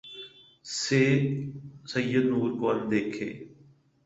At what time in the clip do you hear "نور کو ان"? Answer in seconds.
2.31-2.79